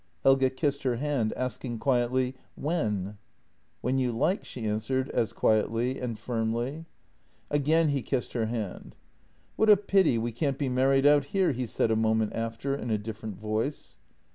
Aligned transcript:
Helge 0.23 0.51
kissed 0.55 0.81
her 0.81 0.95
hand, 0.95 1.31
asking 1.37 1.77
quietly: 1.77 2.33
"When?" 2.55 3.19
"When 3.81 3.99
you 3.99 4.11
like," 4.11 4.43
she 4.43 4.65
answered 4.65 5.09
as 5.11 5.31
quietly— 5.31 5.99
and 6.01 6.17
firmly. 6.17 6.85
Again 7.51 7.89
he 7.89 8.01
kissed 8.01 8.33
her 8.33 8.47
hand." 8.47 8.95
What 9.57 9.69
a 9.69 9.77
pity 9.77 10.17
we 10.17 10.31
can't 10.31 10.57
be 10.57 10.69
married 10.69 11.05
out 11.05 11.25
here," 11.25 11.51
he 11.51 11.67
said 11.67 11.91
a 11.91 11.95
mo 11.95 12.15
ment 12.15 12.33
after 12.33 12.73
in 12.73 12.89
a 12.89 12.97
different 12.97 13.35
voice. 13.37 13.97